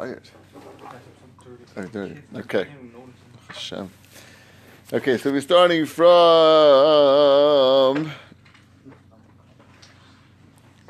[0.00, 0.22] tired.
[1.76, 1.84] Oh.
[2.36, 2.66] Okay.
[3.48, 3.90] Hashem.
[4.92, 6.16] Okay, so we're starting from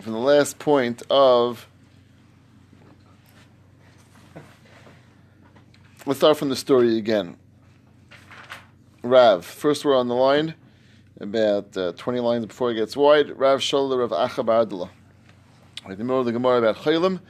[0.01, 1.67] from the last point of.
[6.07, 7.37] Let's start from the story again.
[9.03, 9.45] Rav.
[9.45, 10.55] First, we're on the line,
[11.21, 13.39] about uh, 20 lines before it gets wide.
[13.39, 14.89] Rav Sholler of Acha Bardala.
[15.85, 17.21] In the middle of the Gemara about Chaylim.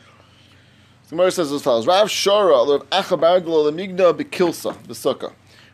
[1.11, 5.33] The Gemara says as follows: Rav Shora of Acha Bardala Lemigna Bekilsa Besukkah.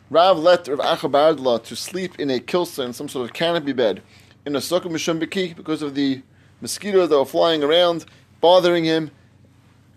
[0.09, 3.71] Rav let Rav Acha Bardala to sleep in a kilsa in some sort of canopy
[3.71, 4.01] bed
[4.47, 6.23] in a sukkah mishum beki because of the
[6.59, 8.05] mosquitoes that were flying around,
[8.41, 9.11] bothering him.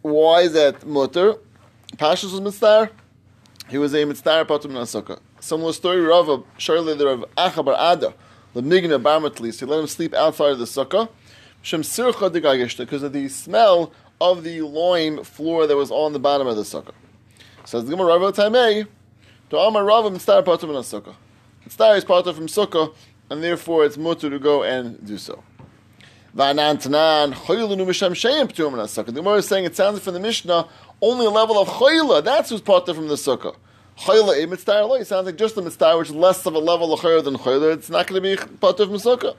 [0.02, 1.36] Why is that mutter?
[1.96, 2.90] Pashas was mitzvah.
[3.70, 5.20] He was a mitzvah patum sukkah.
[5.40, 8.12] Similar story, Rav Shirley, the Rav Achabar Ada,
[8.52, 11.09] the Migna Barmatlis, he let him sleep outside of the sukkah.
[11.62, 16.47] Shem Sircha because of the smell of the loin floor that was on the bottom
[16.47, 16.92] of the sukkah.
[17.65, 21.15] Says the Gemara Rav to Amar Rav Mitzvah patum sukkah.
[21.65, 22.95] Mitzvah is part of from sukkah,
[23.29, 25.43] and therefore it's mutter to go and do so.
[26.32, 26.52] The
[29.12, 30.68] Gemara is saying it sounds from the Mishnah
[31.02, 32.23] only a level of chayla.
[32.23, 33.57] That's who's part from the sukkah.
[33.99, 36.93] Chayla a mitzvah It sounds like just a mitzvah, which is less of a level
[36.93, 37.74] of chayla than chayla.
[37.74, 39.34] It's not going to be part of from sukkah.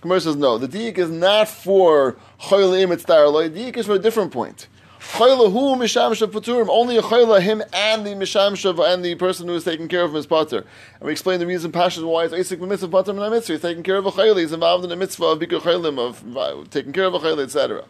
[0.00, 0.58] Gemara says no.
[0.58, 4.68] The diik is not for mitzvah The diik is for a different point.
[5.00, 6.68] Chayla hu mishamshav paturim.
[6.68, 10.10] Only a chayla him and the mishamshav and the person who is taking care of
[10.10, 10.58] him is pater.
[10.58, 13.54] And we explain the reason Pasha why it's asik mitzvah pater and mitzvah.
[13.54, 14.40] He's taking care of a chayla.
[14.40, 17.44] He's involved in a mitzvah of bikur chaylim of uh, taking care of a chayla,
[17.44, 17.84] etc.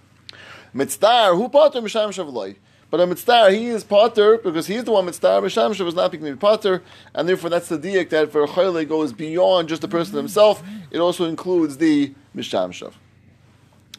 [0.72, 2.56] Mitzvah hu pater mishamshav loy.
[2.90, 5.42] But a mitzvah, he is potter because he's the one mitzvah.
[5.42, 6.82] Mishamshav was not becoming potter,
[7.14, 10.62] and therefore that's the diak that for chayle goes beyond just the person himself.
[10.90, 12.94] It also includes the mishamshav.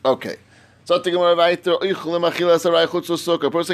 [0.03, 0.37] Okay.
[0.85, 1.13] So a person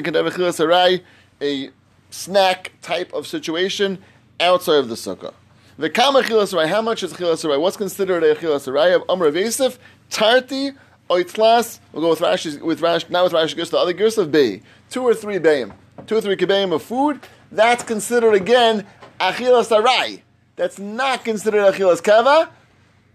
[0.03, 1.02] can have a chilas
[1.41, 1.69] a
[2.09, 4.00] snack type of situation
[4.39, 5.33] outside of the sukkah.
[5.77, 8.95] The kama chilas How much is chilas What's considered a chilas aray?
[9.07, 9.78] Amr Vesif,
[10.09, 10.72] tarti
[11.09, 11.79] oitlas.
[11.94, 12.61] We'll go with Rashi.
[12.61, 14.61] With Rashi not with Rashi goes the other gears of bay.
[14.95, 15.73] Two or three bayim,
[16.07, 17.19] two or three kibayim of food.
[17.51, 18.88] That's considered again
[19.19, 20.23] achilas aray.
[20.56, 22.50] That's not considered achilas kava.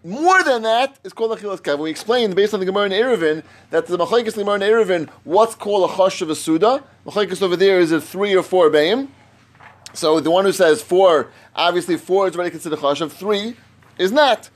[0.04, 1.78] More than that is called achilas kav.
[1.78, 5.54] We explained based on the Gemara in Eruvin that the machlekes Gemara in Eruvin, what's
[5.54, 6.84] called a chosh of a suda.
[7.06, 9.08] Machlekes over there is a three or four bayim.
[9.94, 13.56] So the one who says four, obviously four is already considered chosh Three
[13.96, 14.50] is not.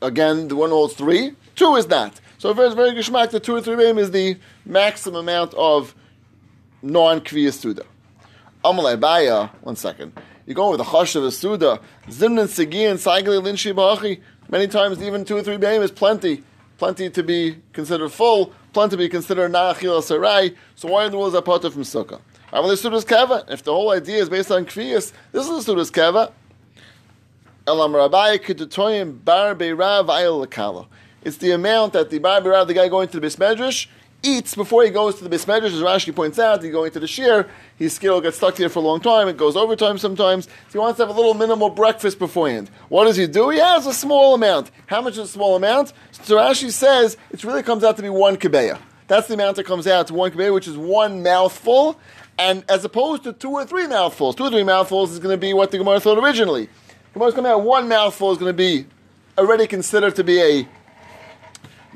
[0.00, 2.20] Again, the one who holds three, two is not.
[2.38, 3.30] So very very geschmack.
[3.30, 5.96] The two or three bayim is the maximum amount of
[6.82, 7.84] non-kviyas suda.
[8.64, 9.48] Amalei baya.
[9.62, 10.12] One second.
[10.46, 11.80] You go with the chosh of a suda.
[12.06, 14.20] Zimnan segi and saigli linshi ba'achi.
[14.50, 16.42] Many times, even two or three bayim is plenty.
[16.78, 20.54] Plenty to be considered full, plenty to be considered na'achil sarai.
[20.76, 22.20] So why in the world is that part from sukkah?
[22.52, 23.50] Aval sudas keva.
[23.50, 26.32] If the whole idea is based on kviyas, this is the sudas keva.
[27.66, 30.86] Elam rabbi kedutoyim bar beirav ayel.
[31.22, 33.88] It's the amount that the bar beirav, the guy going to the bismedrash,
[34.22, 37.06] eats before he goes to the bismedrash, as Rashi points out, he's going to the
[37.06, 40.72] shir, his skill gets stuck here for a long time, it goes overtime sometimes, so
[40.72, 42.70] he wants to have a little minimal breakfast beforehand.
[42.88, 43.50] What does he do?
[43.50, 44.70] He has a small amount.
[44.86, 45.92] How much is a small amount?
[46.10, 48.78] So Rashi says it really comes out to be one kebeya.
[49.06, 51.98] That's the amount that comes out to one kebeya, which is one mouthful,
[52.38, 54.34] and as opposed to two or three mouthfuls.
[54.34, 56.68] Two or three mouthfuls is going to be what the Gemara thought originally.
[57.14, 58.86] Gemara's coming out one mouthful is going to be
[59.38, 60.68] already considered to be a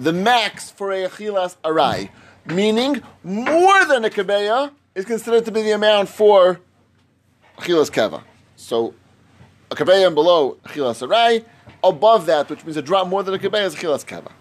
[0.02, 2.10] the max for a achilas arai,
[2.46, 6.60] meaning more than a kebeya is considered to be the amount for
[7.58, 8.22] achilas keva.
[8.56, 8.94] So
[9.70, 11.44] a kebeya and below achilas arai,
[11.84, 14.32] above that, which means a drop more than a kebeya, is achilas keva.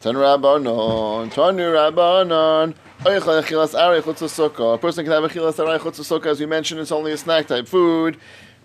[0.00, 2.74] Tan Rabbanon, Tanu Rabbanon.
[2.98, 7.46] A person can have a chilas arai chutz as we mentioned, it's only a snack
[7.46, 8.18] type food,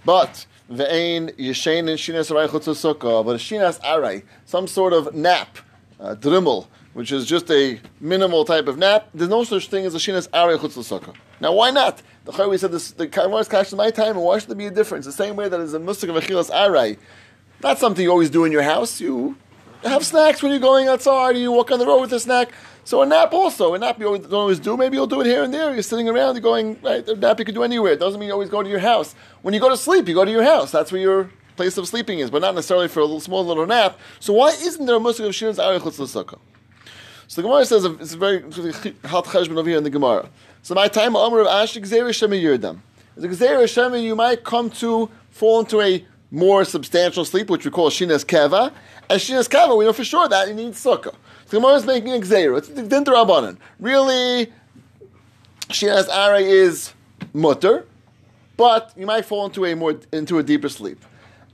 [0.03, 5.57] but ve'ein yeshen and shinas arai chutz but a shinas arai, some sort of nap,
[5.99, 9.93] uh, drimmel, which is just a minimal type of nap, there's no such thing as
[9.93, 11.13] a shinas arei chutz l'sukkah.
[11.40, 12.01] Now, why not?
[12.23, 14.67] The Chayyim said this, the Kaimar's cash in my time, and why should there be
[14.67, 15.05] a difference?
[15.05, 16.97] The same way that is a musik of achilas arei,
[17.63, 19.01] not something you always do in your house.
[19.01, 19.37] You
[19.84, 22.51] have snacks when you're going outside, you walk on the road with a snack.
[22.83, 24.75] So a nap also, a nap you always, don't always do.
[24.75, 25.73] Maybe you'll do it here and there.
[25.73, 27.93] You're sitting around, you're going, right, a nap you can do anywhere.
[27.93, 29.13] It doesn't mean you always go to your house.
[29.43, 30.72] When you go to sleep, you go to your house.
[30.72, 33.67] That's where your place of sleeping is, but not necessarily for a little small little
[33.67, 33.99] nap.
[34.19, 36.39] So why isn't there a musik of shinas arei chutz l'sukkah?
[37.28, 38.41] So the Gemara says it's a very
[39.05, 40.27] hot cheshbon over here in the Gemara.
[40.63, 42.79] So my time Amr of Ash Gzeir Shema Yirdam.
[43.16, 47.72] As Gzeir Shema, you might come to fall into a more substantial sleep, which we
[47.72, 48.73] call Shinas Keva.
[49.09, 51.16] As Shinas Keva, we know for sure that you need sukkah.
[51.51, 52.57] So the Gemara is making a Gzeir.
[52.57, 53.57] It's Dinter Rabbanan.
[53.77, 54.53] Really,
[55.67, 56.93] Shinas Aray is
[57.33, 57.85] mutter,
[58.55, 61.03] but you might fall into a more into a deeper sleep.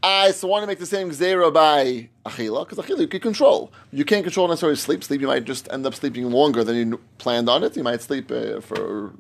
[0.03, 3.71] I so want to make the same zera by achila because achila you can control.
[3.91, 5.03] You can't control necessarily sleep.
[5.03, 7.75] Sleep you might just end up sleeping longer than you planned on it.
[7.75, 9.13] You might sleep uh, for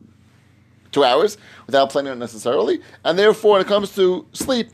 [0.91, 4.69] two hours without planning it necessarily, and therefore when it comes to sleep,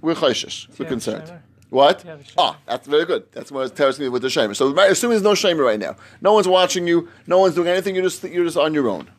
[0.00, 0.78] we're chayshish.
[0.78, 1.30] We're concerned.
[1.72, 2.04] What?
[2.36, 3.32] Ah, that's very good.
[3.32, 4.54] That's what it's telling me with the shamer.
[4.54, 7.94] So assuming there's no shamer right now, no one's watching you, no one's doing anything.
[7.94, 9.10] You're just you're just on your own.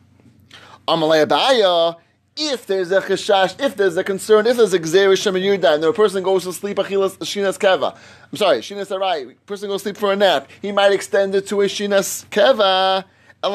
[0.88, 1.96] Amalei
[2.38, 5.92] if there's a chashash, if there's a concern, if there's a gzerish shemayuda, and the
[5.94, 7.98] person goes to sleep achilas shinas keva,
[8.32, 11.48] I'm sorry, shinas arai, person goes to sleep for a nap, he might extend it
[11.48, 13.06] to a shinas keva.
[13.44, 13.50] You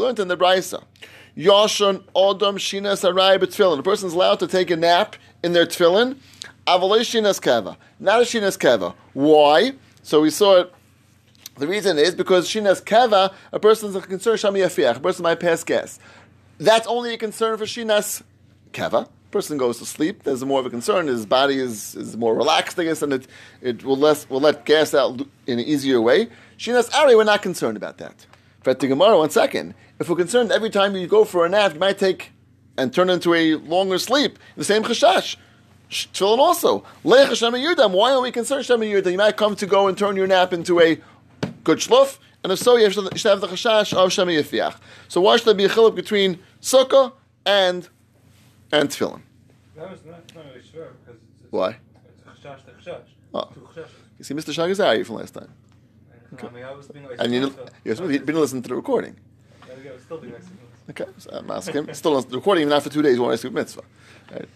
[0.00, 0.84] learned in the brisa.
[1.36, 3.78] Yashon odom shinas arai betfilin.
[3.78, 6.18] The person's allowed to take a nap in their tefillin.
[6.66, 8.94] Avalei shinas keva, not a shinas keva.
[9.12, 9.72] Why?
[10.02, 10.72] So we saw it
[11.58, 15.64] the reason is because shinas keva, a person's a concern shami a person might pass
[15.64, 15.98] gas.
[16.58, 18.22] That's only a concern for Shinas
[18.72, 19.08] Keva.
[19.30, 20.22] Person goes to sleep.
[20.22, 21.06] There's more of a concern.
[21.06, 23.26] His body is, is more relaxed, I guess, and it,
[23.60, 26.28] it will, less, will let gas out in an easier way.
[26.56, 28.26] Shinas Ari, we're not concerned about that.
[28.64, 29.74] But the Gemara, one second.
[29.98, 32.32] If we're concerned every time you go for a nap, you might take
[32.78, 35.36] and turn into a longer sleep, the same chashash.
[35.90, 36.84] Tefillin also.
[37.04, 37.92] Lech Hashem Yudam.
[37.92, 39.12] Why are we concerned Hashem Yudam?
[39.12, 41.00] You might come to go and turn your nap into a
[41.64, 44.76] good shluf, and if so, you should have the chashash of Shemi Yifiach.
[45.08, 47.12] So why should there be a chiluk between sukkah
[47.44, 47.88] and
[48.72, 49.22] and tefillin?
[49.76, 51.76] That was not, not really sure because it's, it's, Why?
[52.08, 53.00] It's chashash chashash.
[53.34, 53.50] Oh.
[54.18, 54.54] You see, Mr.
[54.54, 55.52] Shagazari from last time,
[56.42, 59.16] I mean, I was being like, and you so- you're supposed to to the recording.
[59.68, 60.34] Yeah, yeah, I was still to him.
[60.90, 61.94] Okay, so I'm asking him.
[61.94, 63.82] Still on the recording, even after two days, you want to mitzvah.
[64.30, 64.48] Right?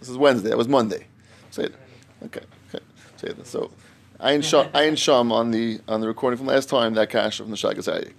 [0.00, 0.50] This is Wednesday.
[0.50, 1.06] That was Monday.
[1.50, 1.74] Say it.
[2.24, 2.42] Okay.
[2.68, 2.84] Okay.
[3.16, 3.46] Say it.
[3.46, 3.70] So,
[4.20, 6.94] Ayin Sham, Ayin Sham on the on the recording from last time.
[6.94, 8.12] That cash from the Shagazari.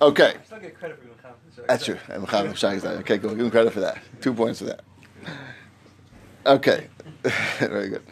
[0.00, 0.34] Okay.
[0.38, 1.60] I still get credit for your comments.
[1.66, 1.98] That's true.
[2.08, 2.98] I'm Chaim Shagazai.
[3.00, 3.30] Okay, go.
[3.30, 3.98] Give him credit for that.
[4.20, 4.80] Two points for that.
[6.44, 6.88] Okay.
[7.58, 8.02] Very good.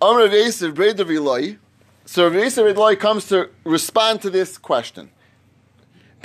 [0.00, 1.58] Amr Rav Yosef, Braid of Eloi.
[2.04, 5.10] So Yosef Eloi comes to respond to this question.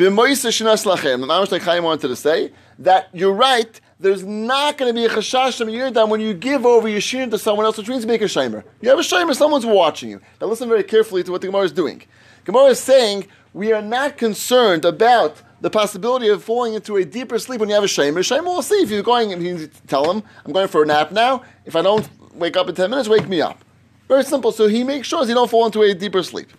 [0.01, 3.79] The Mamash Chaim wanted to say that you're right.
[3.99, 7.29] There's not going to be a chashash from Yerdam when you give over your shin
[7.29, 8.63] to someone else, which means make a shamer.
[8.81, 10.19] You have a shamer, someone's watching you.
[10.41, 12.01] Now listen very carefully to what the Gemara is doing.
[12.45, 17.37] Gemara is saying we are not concerned about the possibility of falling into a deeper
[17.37, 18.21] sleep when you have a shamer.
[18.21, 21.11] Shamer will see if you're going and you tell him, I'm going for a nap
[21.11, 21.43] now.
[21.63, 23.63] If I don't wake up in 10 minutes, wake me up.
[24.07, 24.51] Very simple.
[24.51, 26.49] So he makes sure he don't fall into a deeper sleep.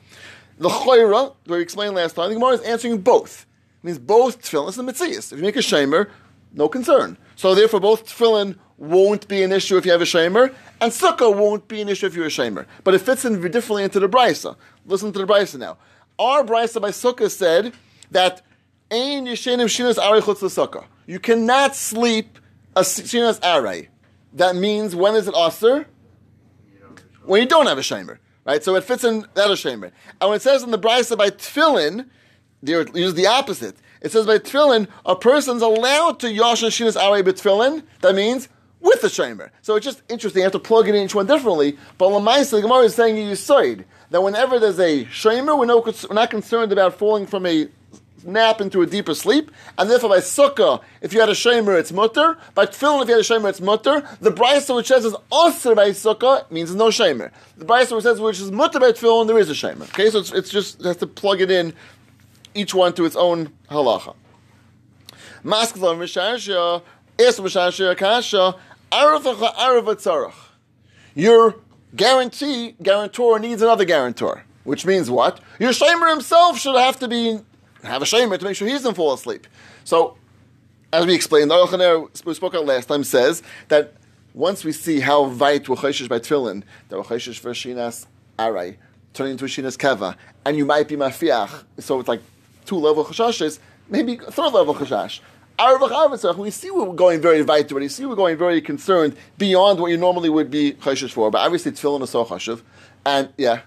[0.63, 3.47] The choira, we explained last time, the Gemara is answering both.
[3.83, 5.33] It means both tefillin the mitzias.
[5.33, 6.09] If you make a shamer,
[6.53, 7.19] no concern.
[7.35, 11.37] So therefore, both tefillin won't be an issue if you have a shamer, and sukkah
[11.37, 12.67] won't be an issue if you're a shamer.
[12.85, 14.55] But it fits in differently into the brisa.
[14.87, 15.79] Listen to the brisa now.
[16.17, 17.75] Our brisa by sukkah said
[18.13, 18.43] that
[18.89, 20.85] ein yeshenim shinas arei.
[21.07, 22.39] You cannot sleep
[22.77, 23.89] a shinas arei.
[24.33, 25.89] That means when is it aser?
[27.25, 28.63] when you don't have a shamer, right?
[28.63, 29.91] So it fits in that a shamer.
[30.21, 32.09] And when it says in the brisa by tefillin,
[32.63, 33.77] they use the opposite.
[34.01, 37.83] It says by tefillin, a person's allowed to yasha shinas arei b'tefillin.
[38.01, 38.49] That means
[38.81, 39.51] with the shamer.
[39.63, 40.41] So it's just interesting.
[40.41, 41.79] You have to plug it in each one differently.
[41.99, 45.67] But Lamaisa, the Gemara is saying you side that whenever there's a no, we're
[46.15, 47.69] not concerned about falling from a
[48.25, 51.93] nap into a deeper sleep, and therefore by sukkah, if you had a shamer, it's
[51.93, 52.37] mutter.
[52.55, 54.07] By tefillin, if you had a shamer, it's mutter.
[54.21, 57.31] The brisa which says is osir by sukkah means no shamer.
[57.57, 59.83] The brisa which says which is mutter by tefillin, there is a shamer.
[59.85, 61.73] Okay, so it's, it's just it has to plug it in,
[62.55, 64.15] each one to its own halacha.
[65.45, 66.83] Maskla misharsha,
[67.19, 68.57] es misharsha kasha,
[68.91, 69.23] arav
[69.55, 70.35] arav
[71.15, 71.57] Your
[71.97, 75.41] guarantee guarantor needs another guarantor, which means what?
[75.59, 77.41] Your shamer himself should have to be
[77.83, 79.47] have a shamer to make sure he doesn't fall asleep.
[79.85, 80.17] So,
[80.93, 83.95] as we explained, the Aruch we spoke about last time says that
[84.35, 88.07] once we see how vait wacheshish by tefillin, the wacheshish for shinas
[88.39, 88.79] aray,
[89.13, 92.23] turning into a shinas keva, and you might be mafiach, so it's like
[92.65, 93.59] two level chashashes,
[93.89, 95.21] maybe third level chashash.
[96.39, 97.89] We see we're going very vait already.
[97.89, 101.31] See we're going very concerned beyond what you normally would be chashish for.
[101.31, 102.63] But obviously tefillin is so chashiv,
[103.05, 103.61] and yeah,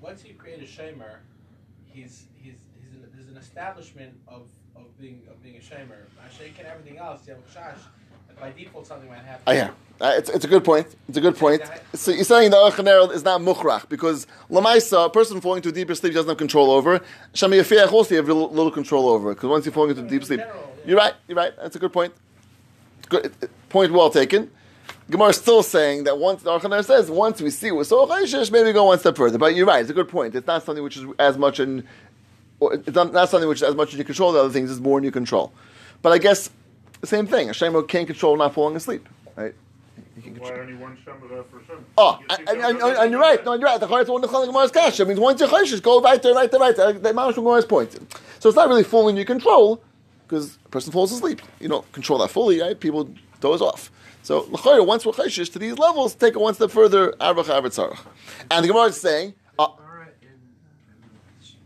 [0.00, 1.18] once you create a shamer,
[2.02, 4.42] he's he's he's an, there's an establishment of,
[4.76, 6.00] of being of being a shamer.
[6.26, 7.80] Ashake and everything else, you have a chash.
[8.40, 9.42] By default, something might happen.
[9.48, 9.70] Oh, yeah.
[10.00, 10.86] Uh, it's, it's a good point.
[11.08, 11.60] It's a good point.
[11.94, 15.92] So you're saying the Achaner is not mukhrach because lamaisa, a person falling into deeper
[15.96, 17.00] sleep doesn't have control over.
[17.34, 20.22] Shami Yafiyach also you have little, little control over because once you're falling into deep
[20.22, 20.40] sleep,
[20.86, 21.14] you're right.
[21.26, 21.52] You're right.
[21.56, 22.14] That's a good point.
[23.08, 23.32] Good
[23.70, 23.92] point.
[23.92, 24.52] Well taken.
[25.10, 28.50] Gemara is still saying that once the Achaner says once we see we're so chayshish,
[28.50, 29.38] maybe go one step further.
[29.38, 29.80] But you're right.
[29.80, 30.34] It's a good point.
[30.34, 31.86] It's not something which is as much in
[32.60, 34.80] it's not, not something which, is as much as you control the other things, is
[34.80, 35.52] more in your control.
[36.02, 36.50] But I guess
[37.00, 37.48] the same thing.
[37.48, 39.54] A shamer can't control not falling asleep, right?
[40.38, 41.84] Why only one Shemar for Shem?
[41.96, 43.44] Oh, and, and, and, and you're right.
[43.44, 43.78] No, you're right.
[43.78, 45.02] The Chayes one the Gemara's kasha.
[45.02, 46.92] It means once you're Chayshish, go right there, right there, right there.
[46.92, 47.92] The Mamash Gemara's point.
[48.40, 49.82] So it's not really fully in your control
[50.26, 51.40] because a person falls asleep.
[51.60, 52.78] You don't control that fully, right?
[52.78, 53.08] People
[53.40, 53.90] doze off.
[54.22, 57.12] So L'chayr, once we're Chayshish to these levels, take it one step further.
[57.12, 57.98] Arvach Arvitzarach.
[58.50, 60.28] And the Gemara is saying, uh, Gemara in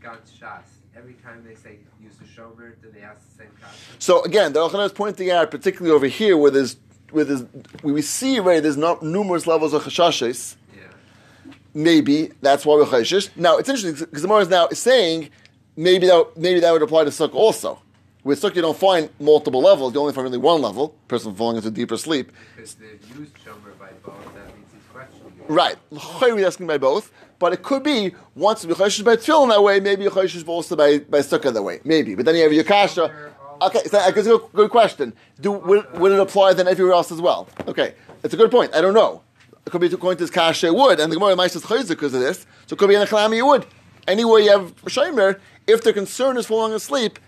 [0.01, 0.63] God Shas,
[0.97, 3.97] every time they say use the shomer, do they ask the same question?
[3.99, 6.77] So again, the Elchanan is pointing out, particularly over here, where there's
[7.11, 7.45] where there's
[7.83, 10.57] we see already there's not numerous levels of chashashes.
[10.75, 10.83] Yeah.
[11.75, 13.31] Maybe that's why we're chayshish.
[13.37, 15.31] Now it's interesting because the Gemara is now saying
[15.77, 17.81] maybe that maybe that would apply to sukkah also.
[18.25, 20.95] With sukkah, you don't find multiple levels; you only find really one level.
[21.09, 22.31] Person falling into deeper sleep.
[22.55, 25.33] Because they've used shomer by both, that means he's questioning.
[25.49, 25.77] Right,
[26.47, 27.11] asking by both,
[27.41, 30.99] but it could be once you're chayshish by tefillin that way, maybe you're also by
[30.99, 32.15] by sukkah that way, maybe.
[32.15, 33.33] But then you have your kasha.
[33.61, 35.13] Okay, so that's a good, good question.
[35.41, 37.49] Do would, would it apply then everywhere else as well?
[37.67, 38.75] Okay, it's a good point.
[38.75, 39.23] I don't know.
[39.67, 42.15] It could be according to this kasha it would, and the Gemara might chayzik because
[42.15, 42.47] of this.
[42.67, 43.67] So it could be in a chalami it would.
[44.07, 47.19] Anywhere you have a shomer, if the concern is falling asleep,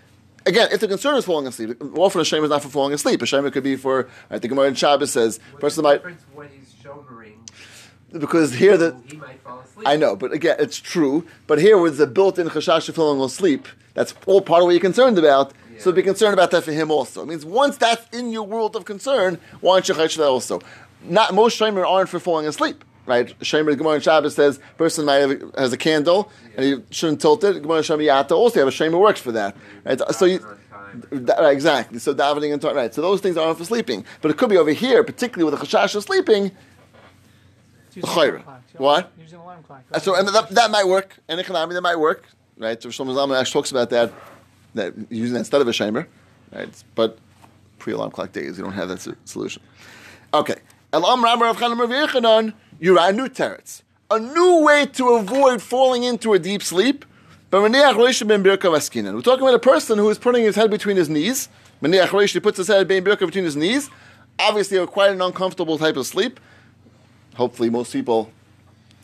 [0.45, 3.21] again, if the concern is falling asleep, often a shomer is not for falling asleep.
[3.21, 4.07] A shomer could be for.
[4.29, 7.33] I think Gemara in Shabbos says What's person the might when he's shomering?
[8.19, 9.87] because here the he might fall asleep.
[9.87, 11.25] I know, but again, it's true.
[11.47, 14.81] But here, with the built-in chashash of falling asleep, that's all part of what you're
[14.81, 15.53] concerned about.
[15.77, 17.23] So be concerned about that for him also.
[17.23, 20.61] It means once that's in your world of concern, why don't you chayshish that also?
[21.03, 23.37] Not most shomer aren't for falling asleep, right?
[23.39, 27.21] Shomer the Gemara in Shabbos says person might have has a candle and he shouldn't
[27.21, 27.61] tilt it.
[27.61, 29.99] Gemara Shomer Yata also have a shomer works for that, right?
[30.13, 30.39] So you.
[31.11, 31.99] That- right, exactly.
[31.99, 32.93] So davening and right.
[32.93, 35.65] So those things aren't for sleeping, but it could be over here, particularly with a
[35.65, 36.51] chashash of sleeping.
[37.87, 38.29] It's using L'chayra.
[38.29, 38.81] alarm clock, yeah.
[38.81, 39.11] What?
[39.19, 39.83] Using alarm clock.
[39.91, 41.17] Uh, So and that, that might work.
[41.27, 42.25] And economy that might work,
[42.57, 42.81] right?
[42.81, 44.13] So Shlomo Zalman actually talks about that,
[44.75, 46.05] that using that instead of a shamer,
[46.53, 46.69] right?
[46.93, 47.17] But
[47.79, 49.61] pre-alarm clock days, you don't have that solution.
[50.33, 50.55] Okay.
[50.93, 55.61] Elam Ramar of Chanem Rav Yochanan, you're a new teretz, a new way to avoid
[55.61, 57.05] falling into a deep sleep.
[57.51, 57.93] We're talking
[59.41, 61.47] about a person who is putting his head between his knees.
[61.81, 63.89] He puts his head between his knees.
[64.37, 66.39] Obviously, quite an uncomfortable type of sleep.
[67.35, 68.31] Hopefully, most people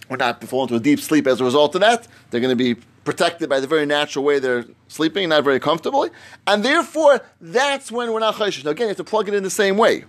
[0.10, 2.08] will not fall into a deep sleep as a result of that.
[2.30, 2.76] They're going to be
[3.06, 6.10] protected by the very natural way they're sleeping, not very comfortably.
[6.46, 8.66] And therefore, that's when we're not chayshish.
[8.66, 10.04] Now, again, you have to plug it in the same way.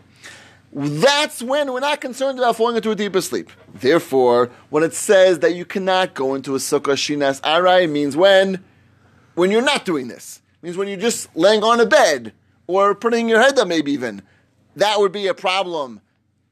[0.74, 3.50] That's when we're not concerned about falling into a deeper sleep.
[3.74, 8.64] Therefore, when it says that you cannot go into a sukkah shinas arai, means when?
[9.34, 10.40] When you're not doing this.
[10.62, 12.32] It means when you're just laying on a bed
[12.66, 14.22] or putting your head up, maybe even.
[14.76, 16.00] That would be a problem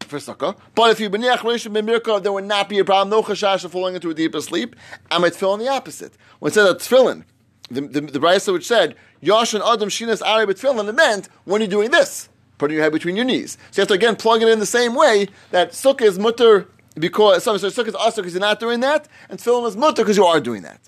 [0.00, 0.54] for sukkah.
[0.74, 3.08] But if you b'niach rishon b'mirka, there would not be a problem.
[3.08, 4.76] No chashash of falling into a deeper sleep.
[5.10, 6.12] And my tefillin the opposite.
[6.40, 7.24] When it said that tefillin,
[7.70, 11.90] the the, the which said yashin adam shinas ari b'tefillin, it meant when you're doing
[11.90, 12.28] this,
[12.60, 13.58] putting your head between your knees.
[13.70, 16.68] So you have to again plug it in the same way that sukkah is mutter
[16.94, 20.16] because sorry, sukkah is also because you're not doing that, and tefillin is mutter because
[20.16, 20.80] you are doing that.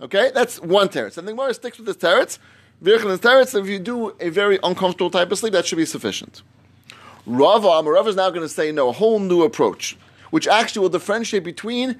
[0.00, 1.16] Okay, that's one teretz.
[1.16, 2.38] And the Gemara sticks with this teretz.
[2.82, 3.58] Virchan's teretz.
[3.58, 6.42] If you do a very uncomfortable type of sleep, that should be sufficient.
[7.26, 9.96] Rava, Rava is now going to say no, a whole new approach,
[10.30, 11.98] which actually will differentiate between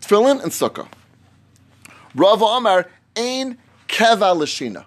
[0.00, 0.86] tefillin and sukkah.
[2.14, 2.86] Rava Amar
[3.16, 3.58] ain
[3.88, 4.84] keva l'shina.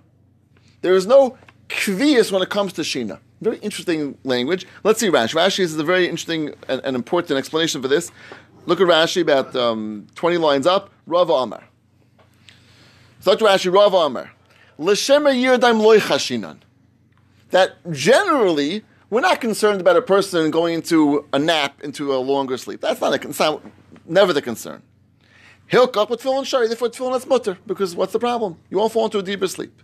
[0.81, 1.37] There is no
[1.73, 3.19] kvias when it comes to shina.
[3.41, 4.65] Very interesting language.
[4.83, 5.35] Let's see Rashi.
[5.35, 8.11] Rashi is a very interesting and, and important explanation for this.
[8.65, 10.89] Look at Rashi about um, 20 lines up.
[11.05, 11.63] Rava Amar.
[13.19, 14.31] So to Rashi, Rava Amar.
[14.77, 16.57] L'shemer yirdaim loy chashinan.
[17.49, 22.57] That generally, we're not concerned about a person going into a nap, into a longer
[22.57, 22.81] sleep.
[22.81, 23.71] That's not a concern.
[24.05, 24.81] Never the concern.
[25.71, 28.57] Hilkach with tefillin shari, therefore tefillin that's mutter, because what's the problem?
[28.69, 29.81] You won't fall into a deeper sleep.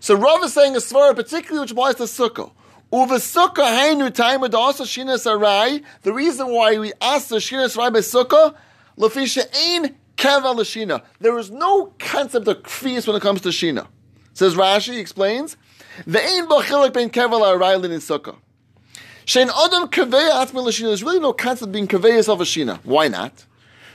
[0.00, 2.52] So Rav is saying a svara, particularly which applies to sukkah.
[2.92, 5.84] Uva sukkah hainu time with also shinas arai.
[6.02, 8.54] The reason why we ask the shinas arai by sukkah,
[8.96, 11.02] lefisha ein keva l'shina.
[11.20, 13.88] There is no concept of kfis when it comes to shina.
[14.34, 15.56] Says Rashi, he explains,
[16.06, 18.36] the ein b'chilik ben keva l'arai in sukkah.
[19.26, 20.86] Shein adam kaveya atzmi l'shina.
[20.86, 22.78] There's really no concept of being kaveya of a shina.
[22.84, 23.44] Why not?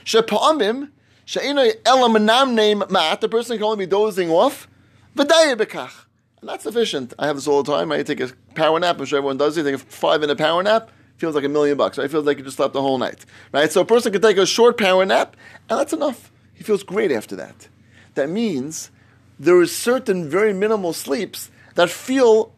[0.04, 0.90] Shepa'amim,
[1.24, 4.68] she'enoi elamanam name mat, the person can only be dozing off,
[5.16, 7.14] that's sufficient.
[7.18, 7.92] I have this all the time.
[7.92, 8.98] I take a power nap.
[8.98, 9.64] I'm sure everyone does it.
[9.64, 10.90] Take a five minute power nap.
[11.16, 11.96] Feels like a million bucks.
[11.98, 12.10] Right?
[12.10, 13.24] Feels like you just slept the whole night.
[13.52, 13.70] Right?
[13.70, 15.36] So a person can take a short power nap,
[15.70, 16.32] and that's enough.
[16.52, 17.68] He feels great after that.
[18.14, 18.90] That means
[19.38, 22.52] there is certain very minimal sleeps that feel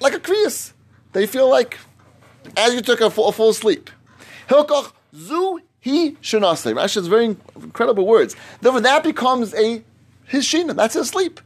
[0.00, 0.72] like a kriyas.
[1.12, 1.78] They feel like
[2.56, 3.90] as you took a full, a full sleep.
[4.48, 6.72] Hilkoch zu he shenase.
[6.74, 8.36] Rashi has very incredible words.
[8.60, 9.82] Therefore, that becomes a
[10.26, 10.74] his shina.
[10.74, 11.40] That's his sleep.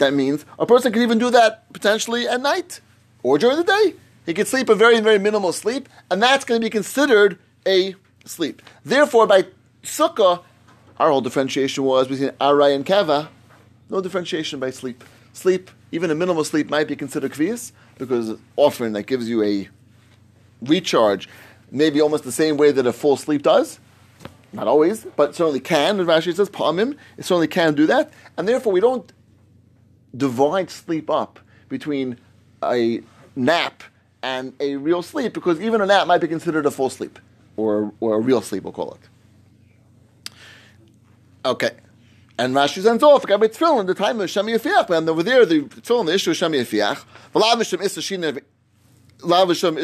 [0.00, 2.80] That means a person can even do that potentially at night
[3.22, 3.94] or during the day.
[4.24, 7.94] He could sleep a very, very minimal sleep, and that's going to be considered a
[8.24, 8.62] sleep.
[8.82, 9.44] Therefore, by
[9.82, 10.42] sukkah,
[10.98, 13.28] our whole differentiation was between arai and kava.
[13.90, 15.04] No differentiation by sleep.
[15.34, 19.68] Sleep, even a minimal sleep, might be considered kvias because often that gives you a
[20.62, 21.28] recharge,
[21.70, 23.78] maybe almost the same way that a full sleep does.
[24.54, 26.00] Not always, but certainly can.
[26.00, 28.10] And Rashi says, Pamim, it certainly can do that.
[28.38, 29.12] And therefore, we don't
[30.16, 32.18] divide sleep up between
[32.62, 33.02] a
[33.36, 33.82] nap
[34.22, 37.18] and a real sleep because even a nap might be considered a full sleep
[37.56, 40.32] or, or a real sleep, we'll call it.
[41.44, 41.70] Okay.
[42.38, 45.62] And Rashi sends off, Gabi Tefillin, the time of Shemi Yafiach, and over there, the
[45.62, 48.42] Tefillin, the issue of Shemi Yafiach, V'lav Hashem Issa Shina,
[49.22, 49.76] Lav Hashem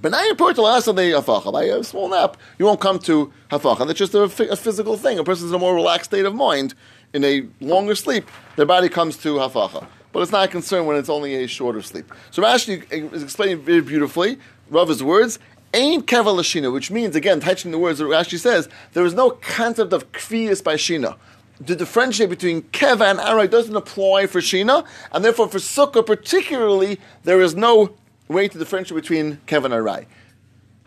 [0.00, 1.52] but now you're put to last on the hafacha.
[1.52, 3.86] By a small nap, you won't come to hafacha.
[3.86, 5.18] That's just a, a, physical thing.
[5.18, 6.74] A person's in a more relaxed state of mind
[7.12, 8.28] in a longer sleep.
[8.56, 9.86] Their body comes to hafacha.
[10.12, 12.10] But it's not a concern when it's only a shorter sleep.
[12.30, 14.38] So Rashi is explaining very beautifully,
[14.70, 15.38] Rav's words,
[15.74, 19.30] Ain't keva lashina, which means, again, touching the words that Rashi says, there is no
[19.30, 21.18] concept of kviyas by shina.
[21.60, 26.98] The differentiate between keva and arai doesn't apply for shina, and therefore for sukkah particularly,
[27.24, 27.94] there is no
[28.28, 30.06] way to differentiate between keva and arai.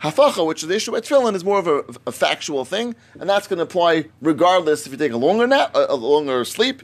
[0.02, 3.30] Hafacha, which is the issue at tefillin, is more of a, a, factual thing, and
[3.30, 6.82] that's going to apply regardless if you take a longer nap, a, a longer sleep,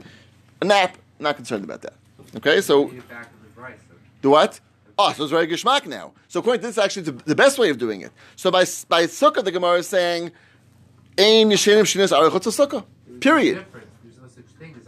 [0.60, 0.96] a nap.
[1.18, 1.94] Not concerned about that.
[2.36, 3.78] Okay, so Get back to the Bryce.
[4.22, 4.60] do what?
[4.96, 6.12] Oh, so it's very gishmak now.
[6.28, 8.12] So according to this, actually, the, the best way of doing it.
[8.36, 10.30] So by by sukkah, the Gemara is saying,
[11.18, 12.84] "Ein yishenim shinas arichot sukkah."
[13.20, 13.66] Period.
[14.04, 14.86] There's no such thing as.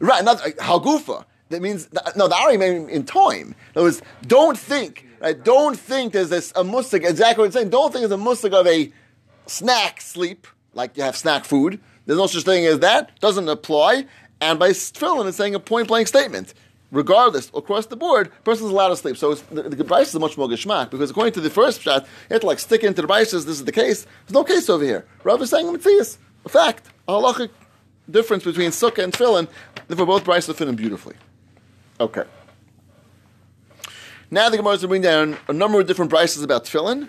[0.00, 1.24] Right, not uh, halgufa.
[1.50, 2.26] That means no.
[2.28, 3.48] The ari mean in time.
[3.48, 5.07] In other words, don't think.
[5.20, 7.08] Right, don't think there's this a musig.
[7.08, 7.70] Exactly what it's saying.
[7.70, 8.92] Don't think there's a musig of a
[9.46, 11.80] snack sleep like you have snack food.
[12.06, 13.18] There's no such thing as that.
[13.20, 14.06] Doesn't apply.
[14.40, 16.54] And by tefillin, it's saying a point blank statement.
[16.90, 19.18] Regardless, across the board, person's allowed to sleep.
[19.18, 22.34] So the, the Bryce is much more geshmak because according to the first shot, you
[22.34, 23.44] have to like stick into the Bryces.
[23.44, 24.06] This is the case.
[24.26, 25.04] There's no case over here.
[25.22, 26.18] Rav is saying Matthias.
[26.46, 26.86] A fact.
[27.06, 27.50] A halachic
[28.10, 29.48] difference between sukkah and tefillin.
[29.86, 31.16] Therefore, both Bryces fit in beautifully.
[32.00, 32.24] Okay.
[34.30, 37.08] Now the Gemara is going to bring down a number of different Bryces about tefillin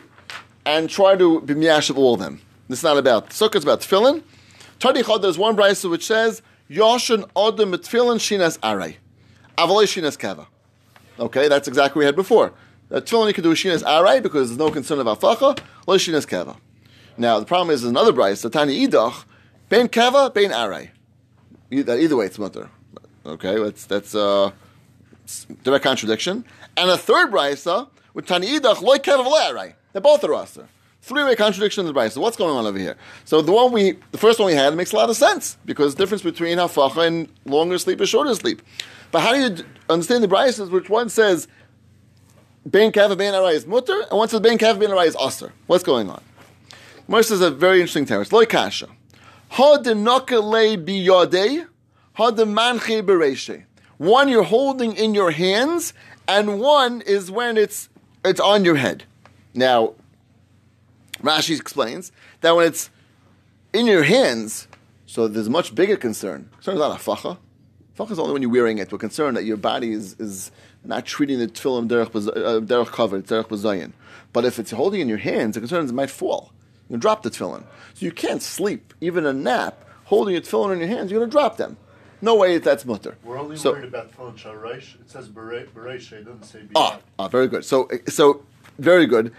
[0.65, 2.41] and try to be miyash of all of them.
[2.69, 4.23] Is not about sukkah, it's about tefillin.
[4.79, 8.97] Tadi Chod, there's one Bryce which says, Yoshin Odom Tefillin Shinas Aray.
[9.57, 10.47] Avaloi Shinas Kava.
[11.19, 12.53] Okay, that's exactly what we had before.
[12.87, 16.25] That tefillin you can do Shinas Aray because there's no concern of Afacha, Lo Shinas
[16.25, 16.55] Kava.
[17.17, 19.25] Now, the problem is, there's another Bryce, the Tani Idach,
[19.67, 20.91] Ben Kava, Ben Aray.
[21.69, 22.69] Either, way, it's mutter.
[23.25, 24.51] Okay, that's, that's uh,
[25.63, 26.45] direct contradiction.
[26.79, 30.69] And a third Brysa, with Tani Idach, Loi Kava, Lo They're both are Rasa.
[31.01, 32.17] Three-way contradiction in the Brisa.
[32.21, 32.95] What's going on over here?
[33.25, 35.95] So the one we, the first one we had, makes a lot of sense because
[35.95, 38.61] the difference between hafacha and longer sleep is shorter sleep.
[39.11, 40.69] But how do you understand the Brisa?
[40.69, 41.49] Which one says
[42.65, 45.51] ben kav ben arai is mutter, and one says ben kav ben arai is aser?
[45.67, 46.23] What's going on?
[47.09, 48.31] Mercer is a very interesting terrace.
[48.31, 48.87] Loy kasha.
[49.49, 51.67] Ha biyodei,
[52.13, 53.65] ha de manche.
[53.99, 55.93] One you're holding in your hands,
[56.29, 57.89] and one is when it's
[58.23, 59.03] it's on your head.
[59.53, 59.95] Now,
[61.21, 62.11] Rashi explains
[62.41, 62.89] that when it's
[63.73, 64.67] in your hands,
[65.05, 66.49] so there's a much bigger concern.
[66.53, 67.37] Concern is not a facha.
[67.97, 68.91] Facha is only when you're wearing it.
[68.91, 70.51] We're concerned that your body is, is
[70.83, 73.93] not treating the tefillin derech uh, covered, derech bazayin.
[74.31, 76.53] But if it's holding in your hands, the concern is it might fall.
[76.89, 77.63] You drop the tefillin.
[77.95, 81.29] So you can't sleep, even a nap, holding your tefillin in your hands, you're going
[81.29, 81.77] to drop them.
[82.21, 83.17] No way that that's mutter.
[83.23, 84.99] We're only So- worried about Tefillin Sharesh.
[85.01, 86.99] It says Bere- Beresh, it doesn't say Ah, Biyad.
[87.19, 87.63] ah, very good.
[87.63, 88.43] So, so
[88.77, 89.31] very good.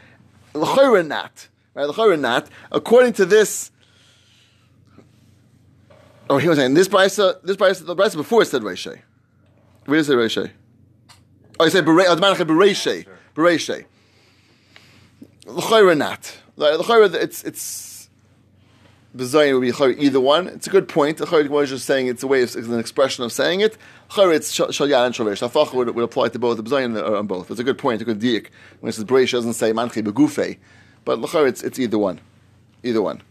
[0.55, 1.87] L'chayra not, right?
[1.88, 2.49] L'chayra not.
[2.73, 3.71] According to this,
[6.29, 9.01] oh, he was saying this brisa, this brisa, the brisa before it said Reishay.
[9.87, 10.51] Where does it say Reishay?
[11.59, 13.85] Oh, he said Bere- oh, the man Bereshay, Bereshay.
[15.47, 16.38] L'chayra not.
[16.57, 17.89] Like, L'chayra, it's it's.
[19.16, 20.46] Bezayin would be either one.
[20.46, 21.18] It's a good point.
[21.18, 23.77] L'chayra was just saying it's a way of it's an expression of saying it.
[24.11, 25.46] L'chayra it's shal shal yad and shalesh.
[25.46, 26.57] Hafacha would, would apply to both.
[26.57, 27.51] The bezayin are on both.
[27.51, 28.01] It's a good point.
[28.03, 28.46] A good diak.
[28.79, 30.59] When it says breish, doesn't say manchi begufe,
[31.05, 32.20] but l'chayra it's it's either one,
[32.85, 33.23] either one.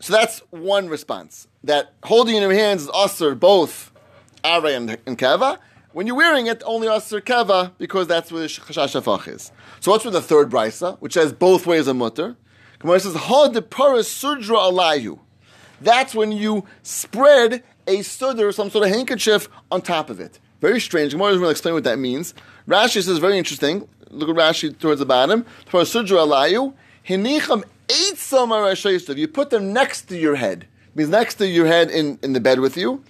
[0.00, 1.48] So that's one response.
[1.64, 3.90] That holding in your hands is aser both
[4.44, 5.58] are and, and kava.
[5.92, 9.50] When you're wearing it, only aser kava because that's where the chashash hafach is.
[9.80, 12.36] So what's with the third brisa, which says both ways of mutter?
[12.86, 15.18] Gemara says ha de paras sudra alayu.
[15.80, 20.38] That's when you spread a sudr, some sort of handkerchief, on top of it.
[20.60, 21.10] Very strange.
[21.10, 22.32] Gemara doesn't really explain what that means.
[22.68, 23.88] Rashi says very interesting.
[24.10, 25.44] Look at Rashi towards the bottom.
[25.64, 30.68] Paras sudra alayu hinicham eight samar You put them next to your head.
[30.94, 33.02] means next to your head in, in the bed with you.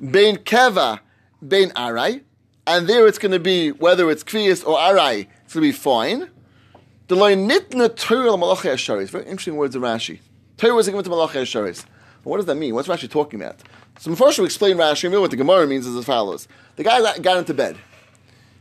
[0.00, 0.98] Bein keva,
[1.46, 2.22] bein arai,
[2.66, 5.72] and there it's going to be whether it's kvias or arai, it's going to be
[5.72, 6.29] fine.
[7.10, 9.08] The nitna Torah malachei asharis.
[9.08, 10.20] Very interesting words of Rashi.
[10.56, 11.84] Torah was given to malachei asharis.
[12.22, 12.72] What does that mean?
[12.72, 13.56] What's Rashi talking about?
[13.98, 15.10] So first we explain Rashi.
[15.10, 16.46] and what the Gemara means is as follows:
[16.76, 17.78] The guy got- got into bed.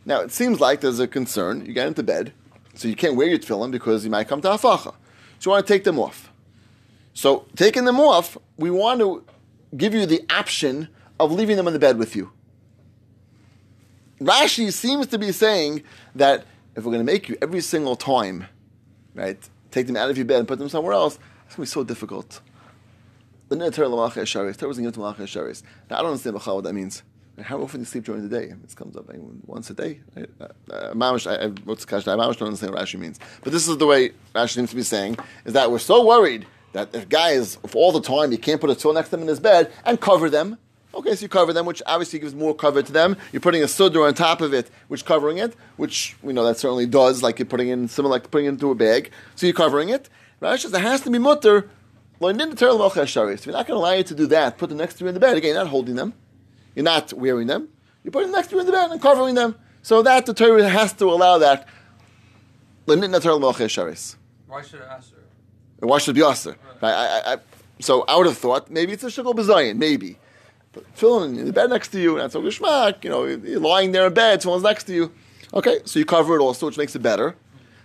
[0.03, 1.63] Now it seems like there's a concern.
[1.63, 2.33] You got into bed,
[2.73, 4.95] so you can't wear your tefillin because you might come to hafacha.
[5.37, 6.31] So you want to take them off.
[7.13, 9.23] So taking them off, we want to
[9.77, 10.87] give you the option
[11.19, 12.31] of leaving them in the bed with you.
[14.19, 15.83] Rashi seems to be saying
[16.15, 18.45] that if we're going to make you every single time,
[19.13, 19.37] right,
[19.71, 21.73] take them out of your bed and put them somewhere else, it's going to be
[21.73, 22.41] so difficult.
[23.49, 23.73] Now I don't
[26.11, 27.03] understand what that means.
[27.41, 28.53] How often do you sleep during the day?
[28.61, 29.09] This comes up
[29.45, 30.01] once a day.
[30.15, 30.29] Right?
[30.41, 31.05] Uh, uh, I, I?
[31.05, 33.19] I don't understand what Rashi means.
[33.43, 36.45] But this is the way Rashi seems to be saying, is that we're so worried
[36.73, 39.21] that if guys, if all the time you can't put a tool next to them
[39.21, 40.57] in his bed and cover them,
[40.93, 43.17] okay, so you cover them, which obviously gives more cover to them.
[43.31, 46.57] You're putting a sudra on top of it, which covering it, which we know that
[46.57, 49.11] certainly does, like you're putting in, similar like putting it into a bag.
[49.35, 50.09] So you're covering it.
[50.41, 51.69] Rashi says it has to be mutter.
[52.21, 54.57] So we're not going to allow you to do that.
[54.57, 55.37] Put the next you in the bed.
[55.37, 56.13] Again, you're not holding them.
[56.75, 57.69] You're not wearing them.
[58.03, 59.55] You're putting them next you in the bed and covering them.
[59.81, 61.67] So that the Torah has to allow that.
[64.47, 65.17] Why should I ask her?
[65.87, 66.57] Why should it be aser?
[66.81, 67.37] I, I, I,
[67.79, 70.17] so I would have thought maybe it's a shuggal bazayin, maybe.
[70.71, 73.03] But filling in the bed next to you, and that's a geshmak.
[73.03, 75.11] You know, you're lying there in bed, someone's next to you.
[75.53, 77.35] Okay, so you cover it also, which makes it better.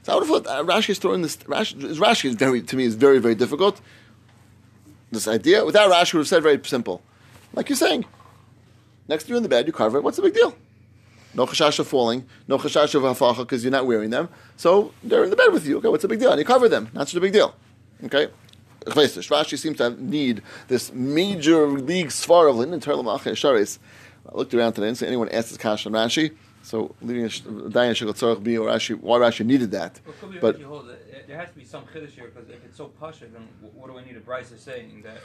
[0.03, 1.37] So I would have thought uh, Rashi is throwing this.
[1.38, 3.81] Rashi, Rashi is very, to me, is very, very difficult.
[5.11, 7.03] This idea without Rashi would have said very simple,
[7.55, 8.05] like you're saying.
[9.09, 10.05] Next to you in the bed, you cover it.
[10.05, 10.55] What's the big deal?
[11.35, 14.29] No chashash of falling, no chashash of hafacha because you're not wearing them.
[14.57, 15.79] So they're in the bed with you.
[15.79, 16.31] Okay, what's the big deal?
[16.31, 16.90] And you cover them.
[16.92, 17.55] Not such a big deal.
[18.05, 18.29] Okay.
[18.85, 23.79] Rashi seems to have need this major league svar of Linden Terlam Sharis.
[24.31, 26.35] I looked around today and see anyone asked this kash on Rashi.
[26.62, 30.01] So leaving a dayan shekot tzorach be or Rashi why Rashi needed that.
[30.23, 30.90] Well, But- hold.
[31.27, 33.99] There has to be some chiddush here because if it's so pasha, then what do
[33.99, 35.16] I need a brisa saying that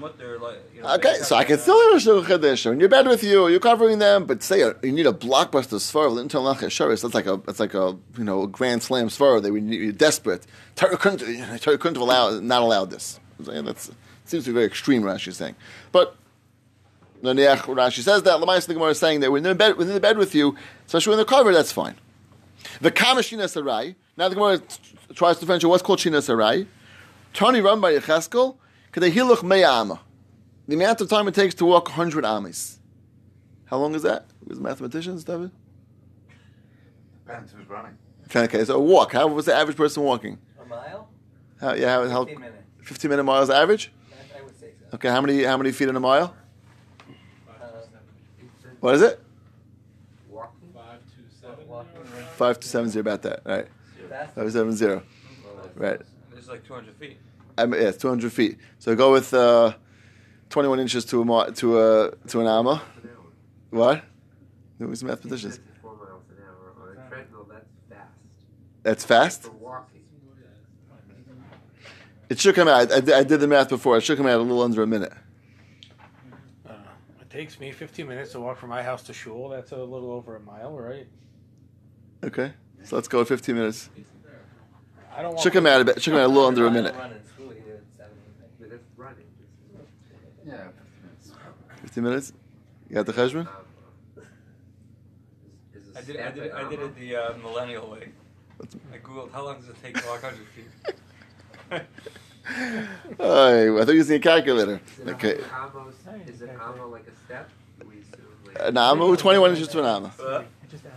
[0.00, 0.94] like you know?
[0.94, 2.70] Okay, so I can still have a shul chedesh.
[2.70, 5.78] In your bed with you, you're covering them, but say uh, you need a blockbuster
[5.78, 7.02] svar of Linden Terlam Sharis.
[7.02, 9.42] That's like a that's like a you know a grand slam svar.
[9.42, 10.46] They would you're desperate.
[10.74, 13.20] Torah couldn't Torah couldn't allow not allowed this.
[13.42, 13.90] So, That's
[14.24, 15.02] seems to be very extreme.
[15.02, 15.56] Rashi is saying,
[15.92, 16.16] but
[17.22, 18.40] Naniach Rashi says that.
[18.40, 20.34] Lamais the Gemara is saying that when they're in bed, when they're in bed with
[20.34, 21.94] you, especially when they're covered, that's fine.
[22.80, 23.96] The Kamashina Sarai.
[24.16, 24.60] Now the Gemara
[25.14, 26.66] tries to differentiate what's called Shina Sarai.
[27.32, 28.56] Tani run by Yecheskel.
[28.96, 29.98] Kadei Hiluch Meyama.
[30.66, 32.78] The amount of time it takes to walk 100 amis.
[33.66, 34.24] How long is that?
[34.42, 35.50] With mathematicians, David?
[37.26, 37.98] Depends who's running.
[38.34, 39.12] Okay, so a walk.
[39.12, 40.38] How was the average person walking?
[40.60, 41.08] A mile?
[41.60, 42.62] How, yeah, how, how, 15 minutes.
[42.84, 43.92] 15 minute miles average?
[44.10, 44.94] I, I would say so.
[44.94, 46.34] Okay, how many how many feet in a mile?
[47.48, 47.66] Uh,
[48.80, 49.20] What is it?
[50.30, 50.72] Walking?
[50.74, 51.68] Five to seven.
[51.68, 52.28] walking around.
[52.30, 53.68] Five to seven zero, about that, right?
[54.08, 54.34] Fast.
[54.34, 55.02] Five seven zero,
[55.74, 56.00] right?
[56.36, 57.18] It's like 200 feet.
[57.58, 58.58] Um, yeah, 200 feet.
[58.78, 59.74] So go with uh,
[60.50, 62.82] 21 inches to a mi- to a to an amma.
[63.02, 63.22] An hour.
[63.70, 64.04] What?
[64.78, 65.56] Who was mathematicians?
[65.56, 66.74] 54 miles an hour.
[66.82, 68.08] On a treadmill, that's fast.
[68.82, 69.50] That's fast.
[72.28, 72.90] It should come out.
[72.90, 73.96] I, I did the math before.
[73.96, 75.12] It should come out a little under a minute.
[76.68, 76.72] Uh,
[77.20, 79.48] it takes me 15 minutes to walk from my house to shul.
[79.48, 81.06] That's a little over a mile, right?
[82.24, 83.90] Okay, so let's go 15 minutes.
[85.16, 85.42] I don't walk.
[85.42, 86.02] Should come out a bit.
[86.02, 86.96] Should come out a little under a minute.
[86.96, 88.54] Run in school, you do it in seven minutes.
[88.58, 89.24] But that's running.
[90.44, 90.68] Yeah,
[91.96, 92.32] 15 minutes.
[92.90, 93.46] You got the cheshbon?
[93.46, 94.22] Um,
[95.74, 98.10] is, is a I did, I did, I did it the uh, millennial way.
[98.92, 101.82] I googled how long does it take to walk 100 feet.
[103.18, 104.80] Oh, I thought you were using a calculator.
[105.00, 105.96] Is it Okay, almost,
[106.28, 107.50] is it almost like a step?
[107.80, 110.44] We assume like an amma, 21 inches to an amma.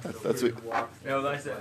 [0.01, 0.63] That's, that's what.
[0.63, 1.55] walk no, I it, it,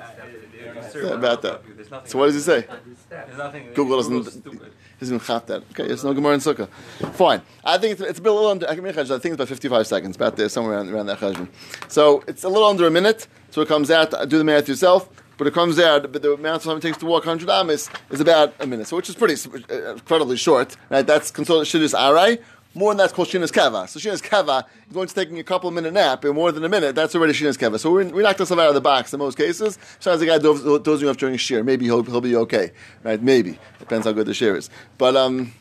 [0.55, 1.63] it, Yeah, about that.
[2.05, 2.67] So what does he say?
[3.11, 3.69] There's nothing.
[3.75, 4.25] Google doesn't.
[4.25, 4.73] stupid.
[5.01, 5.63] Doesn't even chap that.
[5.71, 6.69] Okay, it's no Gemara and Sukkah.
[7.15, 7.43] Fine.
[7.65, 8.69] I think it's, it's a bit a little under.
[8.69, 9.01] I can make a.
[9.01, 11.49] I think it's about 55 seconds, about there, somewhere around, around that cheshbon.
[11.89, 13.29] So it's a little under a minute.
[13.51, 14.11] So it comes out.
[14.29, 15.09] Do the math yourself.
[15.37, 16.11] But it comes out.
[16.13, 18.89] But the amount of time it takes to walk 100 amis is about a minute.
[18.89, 19.37] So which is pretty
[19.71, 20.77] uh, incredibly short.
[20.91, 21.07] Right?
[21.07, 22.43] That's considered shidduch arai.
[22.79, 23.89] More than that's called shinas keva.
[23.89, 26.63] So shinas keva is going to taking a couple of minute nap in more than
[26.65, 26.95] a minute.
[26.95, 27.81] That's already shinas keva.
[27.81, 29.81] So we knocked ourselves out of the box in most cases.
[29.97, 32.71] Besides the guy does dozing off during a shear, maybe he'll he'll be okay.
[33.03, 33.21] Right?
[33.21, 34.71] Maybe depends how good the shear is.
[34.97, 35.53] But um.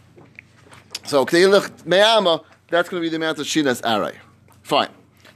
[1.05, 4.15] So K'teilach Me'ama, that's going to be the amount of Shinas Arai.
[4.61, 4.89] Fine.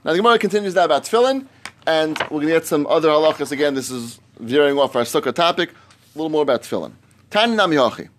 [0.04, 1.48] Now the Gemara continues now about Tefillin,
[1.88, 3.54] and we're going to get some other halachas.
[3.54, 5.70] Again, this is veering off our sukkah topic.
[5.70, 6.92] A little more about Tefillin.
[7.30, 8.10] Tan Nam Yochi.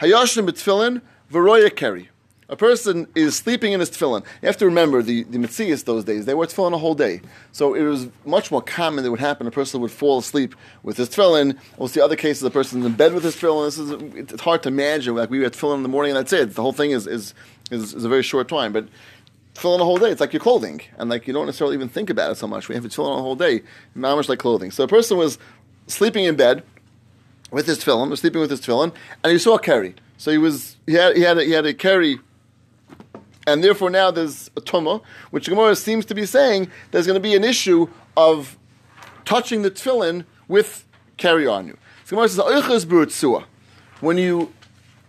[0.00, 1.00] Hayashim b'Tefillin,
[1.32, 2.08] V'roya Keri.
[2.50, 4.24] A person is sleeping in his tefillin.
[4.40, 7.20] You have to remember the, the Metzias those days, they wore tefillin a whole day.
[7.52, 9.46] So it was much more common that would happen.
[9.46, 11.58] A person would fall asleep with his tefillin.
[11.76, 13.66] We'll see other cases, a person's in bed with his tefillin.
[13.66, 15.14] This is, it's hard to imagine.
[15.14, 16.54] Like we had tefillin in the morning and that's it.
[16.54, 17.34] The whole thing is, is,
[17.70, 18.72] is, is a very short time.
[18.72, 18.88] But
[19.54, 20.80] tefillin a whole day, it's like your clothing.
[20.96, 22.68] And like you don't necessarily even think about it so much.
[22.68, 23.60] We have tefillin a whole day,
[23.94, 24.70] not much like clothing.
[24.70, 25.38] So a person was
[25.86, 26.62] sleeping in bed
[27.50, 29.94] with his tefillin, was sleeping with his tefillin, and he saw a carry.
[30.16, 32.18] So he was he had he had a, he had a carry,
[33.48, 37.20] and therefore now there's a tuma, which Gemara seems to be saying there's going to
[37.20, 38.58] be an issue of
[39.24, 40.84] touching the tefillin with
[41.16, 41.78] carry on you.
[42.04, 43.44] So Gemara says.
[44.00, 44.52] When you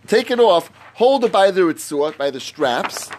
[0.06, 3.10] take it off, hold it by the ritzua, by the straps.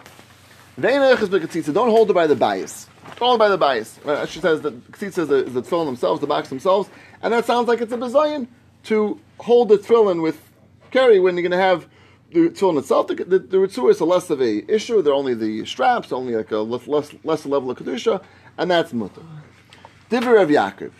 [0.80, 2.88] Don't hold it by the bias.
[3.16, 3.98] Don't hold it by the bias.
[4.28, 6.90] She says that katzitza is the, the tefillin themselves, the box themselves,
[7.22, 8.48] and that sounds like it's a bazayin
[8.84, 10.40] to hold the tefillin with
[10.90, 11.86] carry when you're going to have
[12.32, 13.08] the tefillin itself.
[13.08, 15.02] The, the, the ritzua is a less of a issue.
[15.02, 18.22] They're only the straps, only like a less, less, less level of kedusha,
[18.58, 19.22] and that's mutter.
[20.10, 20.92] Divrei of Yaakov.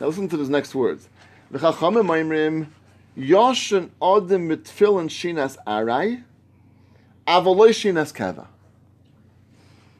[0.00, 1.08] Now listen to his next words.
[1.50, 2.68] The Chachamim Maimrim
[3.16, 6.22] Yoshin Odem mit tefillin shinas arai,
[7.26, 8.46] avaloi shinas keva.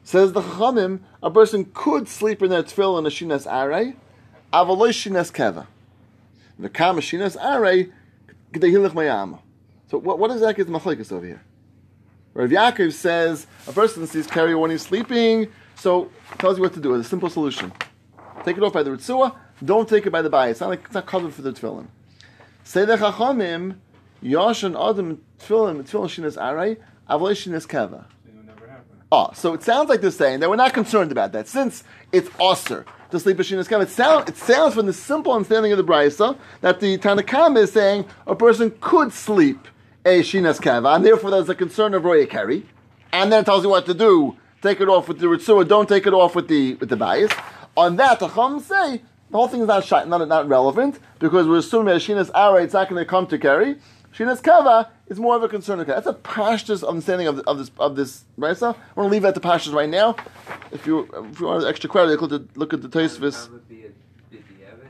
[0.03, 3.95] Says the Chachamim, a person could sleep in their tefillin a shinas arai,
[4.53, 5.67] avaloi shinas keva.
[6.59, 7.91] The kama shinas arai
[8.53, 9.39] G'dei mayama.
[9.89, 11.41] So what, what exactly is the machlekes over here?
[12.33, 16.79] Rav Yaakov says a person sees carrier when he's sleeping, so tells you what to
[16.79, 16.93] do.
[16.95, 17.71] It's a simple solution.
[18.43, 20.51] Take it off by the ritzua, don't take it by the bayis.
[20.51, 21.87] It's not like it's not covered for the tefillin.
[22.63, 23.77] Say the chachamim,
[24.21, 26.77] yashan adam tefillin tefillin shinas aray
[27.09, 28.05] avlei shinas keva.
[29.09, 32.29] Oh, so it sounds like they're saying that we're not concerned about that since it's
[32.41, 33.83] usher to sleep with shinas keva.
[33.83, 37.71] It sounds it sounds from the simple understanding of the brisa that the Tanakam is
[37.71, 39.67] saying a person could sleep
[40.07, 42.65] a shinas keva, and therefore there's a concern of roya carry,
[43.11, 44.37] and then it tells you what to do.
[44.61, 45.67] Take it off with the ritzua.
[45.67, 47.31] Don't take it off with the with the bias.
[47.75, 51.57] On that, the Chum say the whole thing is not not, not relevant because we're
[51.57, 53.75] assuming that shinas ara it's not going to come to carry.
[54.15, 55.79] Shinas kava is more of a concern.
[55.81, 58.57] Okay, that's a pashtus understanding of, of this of this right?
[58.57, 60.15] So I want to leave that to pashtus right now.
[60.71, 63.47] If you if you want extra credit, look at the, look at the Tosfos.
[63.47, 63.89] Tanakh would be a
[64.33, 64.89] bidiyevit.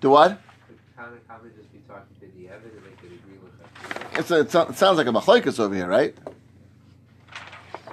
[0.00, 0.30] Do what?
[0.32, 3.99] Would Tanakh would just be talking bidiyevit and they could agree with that.
[4.14, 6.14] It's a, it sounds like a machlekes over here, right?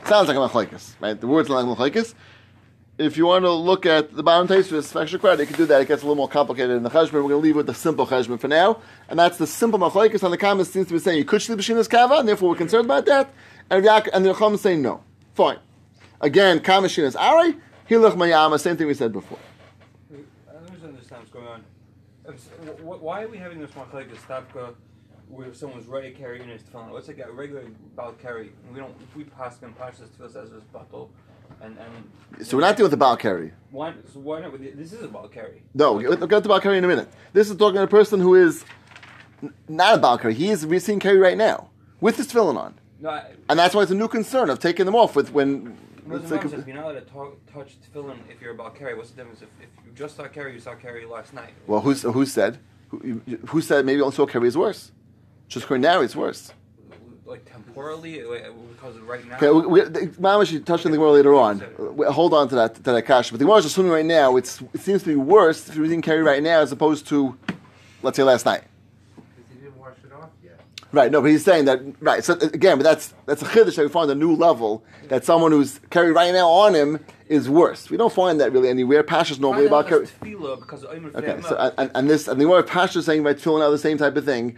[0.06, 1.20] Sounds like a machlekes, right?
[1.20, 2.14] The words sound like machlekes.
[2.98, 5.66] If you want to look at the bottom taste for extra credit, you can do
[5.68, 5.82] that.
[5.82, 7.14] It gets a little more complicated in the cheshbon.
[7.14, 10.24] We're going to leave with the simple cheshbon for now, and that's the simple machlekes.
[10.24, 12.56] And the comments seems to be saying you could sleep b'shinas kava, and therefore we're
[12.56, 13.32] concerned about that.
[13.70, 15.04] And and the Chum saying no.
[15.36, 15.60] Fine.
[16.22, 18.60] Again, kama shinas ari hilach mayama.
[18.60, 19.38] Same thing we said before.
[20.50, 21.64] I don't understand what's going on.
[22.82, 24.74] Why are we having this machlekes stapka
[25.30, 26.92] where someone's ready carrying his tefillin?
[26.92, 27.64] Let's like a regular
[27.96, 28.52] bal carry.
[28.74, 28.94] We don't.
[29.16, 31.10] We pass and pass this tefillin as bottle,
[31.62, 33.52] and and So we're not dealing with the bal carry.
[33.72, 33.94] why?
[34.14, 34.58] So why not?
[34.60, 35.62] This is a bal carry.
[35.74, 37.10] No, we'll get to bal carry in a minute.
[37.34, 38.64] This is talking to a person who is
[39.44, 40.34] n- not a bal carry.
[40.34, 41.70] He is receiving carry right now
[42.02, 42.76] with his tefillin on.
[43.00, 45.78] No, I, And that's why it's a new concern of taking them off with when.
[46.06, 48.76] What's it's the like if you're not allowed to talk, touch tefillin if you're about
[48.76, 48.96] carry?
[48.96, 51.50] What's the difference if, if you just saw carry, you saw carry last night?
[51.68, 52.60] well, who's, who said?
[52.90, 54.94] Who, who said maybe also carry is worse?
[55.48, 56.52] Just going now it's worse.
[57.26, 59.36] Like temporally, like, because of right now.
[59.36, 61.62] Okay, we, we, the- Mama should touch on the Gemara later on.
[61.96, 63.32] We- Hold on to that to that cash.
[63.32, 65.86] But the Gemara is assuming right now it's, it seems to be worse if you're
[65.86, 67.38] using carry right now as opposed to,
[68.02, 68.64] let's say, last night.
[69.16, 70.60] Because he didn't wash it off yet.
[70.94, 72.24] Right, no, but he's saying that right.
[72.24, 75.26] So uh, again, but that's that's a chiddush that we find a new level that
[75.26, 77.90] someone who's carried right now on him is worse.
[77.90, 79.04] We don't find that really anywhere.
[79.04, 80.08] Pashas normally about carry.
[80.08, 83.36] tefillah because Omer Okay, so and, and, and this and the word Pashas saying about
[83.36, 84.58] tefillin now the same type of thing.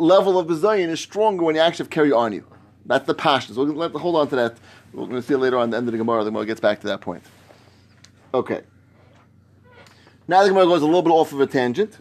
[0.00, 2.46] Level of bezayin is stronger when you actually have carry on you.
[2.86, 3.54] That's the passion.
[3.54, 4.56] So let, hold on to that.
[4.94, 6.24] We're going to see later on the end of the Gemara.
[6.24, 7.22] The Gemara gets back to that point.
[8.32, 8.62] Okay.
[10.26, 11.98] Now the Gemara goes a little bit off of a tangent.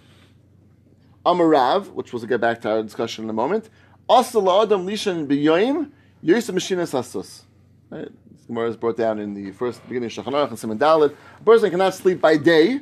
[1.25, 3.69] Amarav, which we'll get back to our discussion in a moment.
[4.09, 7.41] Asala adam lishan biyoyim yosef mashinas asus.
[7.89, 8.07] Right?
[8.31, 11.13] This Gemara is brought down in the first beginning of Shulchan Aruch and Simon Dalet.
[11.41, 12.79] A person cannot sleep by day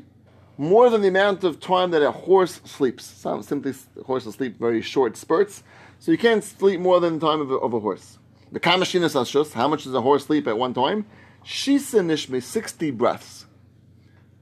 [0.58, 3.06] more than the amount of time that a horse sleeps.
[3.06, 3.74] Some simply
[4.06, 5.63] horses sleep very short spurts,
[6.00, 8.17] so you can't sleep more than the time of a, of a horse.
[8.52, 9.54] The kamashinas ashus.
[9.54, 11.06] How much does a horse sleep at one time?
[11.46, 13.46] Shisa nishme sixty breaths.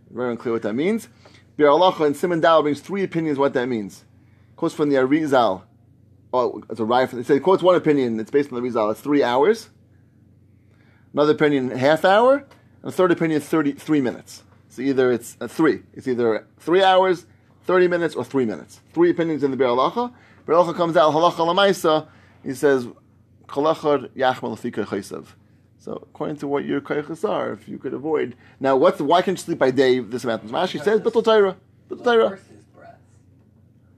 [0.10, 1.10] Very unclear what that means.
[1.58, 4.06] Biur Halacha and Simon brings three opinions what that means.
[4.56, 5.64] Quotes from the Arizal.
[6.34, 7.14] Oh, it's a riot.
[7.14, 8.20] It says quotes one opinion.
[8.20, 9.70] It's based on the Arizal, It's three hours.
[11.14, 12.38] Another opinion, half hour.
[12.38, 12.48] And
[12.84, 14.44] a third opinion, thirty-three minutes.
[14.76, 15.84] So either it's uh, three.
[15.94, 17.26] It's either three hours,
[17.64, 18.82] thirty minutes, or three minutes.
[18.94, 20.12] Three opinions in the Biur Halacha.
[20.46, 22.08] Biur Halacha comes out halacha lamaisa.
[22.44, 22.86] He says
[23.48, 25.28] kolachar yachmal chaysav.
[25.80, 28.36] So according to what your koyachas are, if you could avoid.
[28.60, 30.46] Now, what's why can't you sleep by day this amount?
[30.48, 31.56] Rashi says bittul Torah.
[31.90, 32.30] Bittul Torah.
[32.30, 32.50] Breath.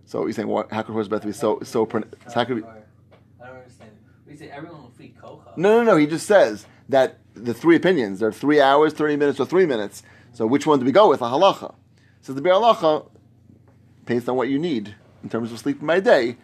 [0.05, 0.71] So you're saying what?
[0.71, 1.87] How could horse breath be so so?
[1.87, 3.91] pron- How could be, I don't understand.
[4.27, 5.57] We say everyone will feed kocha.
[5.57, 5.97] no, no, no.
[5.97, 10.03] He just says that the three opinions are three hours, thirty minutes, or three minutes.
[10.38, 11.21] So which one do we go with?
[11.21, 11.73] A halacha.
[12.21, 13.10] So the Biur Halacha,
[14.06, 16.38] based on what you need in terms of sleeping by day,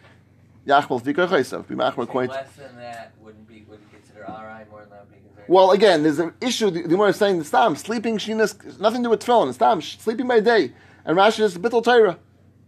[0.65, 1.67] yachmal chaysav.
[1.67, 4.67] Be machmer Say less than that wouldn't be wouldn't consider alright.
[4.71, 5.45] More than that would be considered.
[5.47, 6.71] Well, again, there's an issue.
[6.71, 9.53] The, Gemara is saying the stam sleeping shinas nothing to do with tefillin.
[9.53, 10.71] Stam sleeping by day,
[11.05, 12.17] and Rashi is bittul Torah.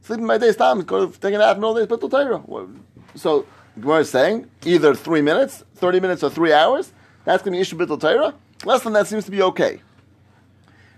[0.04, 2.68] Sleeping by day, stam go to take a nap of day, bittul Torah.
[3.16, 6.94] So the Gemara is saying either three minutes, thirty minutes, or three hours.
[7.24, 8.36] That's going to be issue bittul Torah.
[8.64, 9.82] Less than that seems to be okay.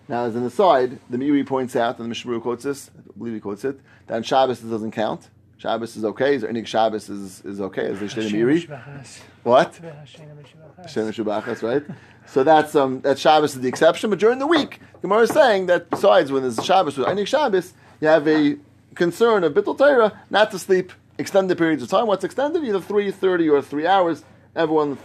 [0.09, 3.33] Now, as an aside, the Meiri points out, and the Mishmur quotes this, I believe
[3.33, 5.29] he quotes it, that on Shabbos it doesn't count.
[5.57, 6.35] Shabbos is okay.
[6.35, 7.87] Is there any Shabbos is, is okay?
[7.87, 9.09] As they say in the Meiri.
[9.43, 9.75] What?
[9.75, 11.83] Hashem Shabachas, right?
[12.27, 15.65] So that's um that Shabbos is the exception, but during the week, Gemara is saying
[15.67, 18.57] that besides when there's a Shabbos with any Shabbos, you have a
[18.95, 22.05] concern of Bittul Torah not to sleep extended periods of time.
[22.05, 22.63] What's extended?
[22.63, 24.23] Either three thirty or three hours.
[24.55, 24.97] Everyone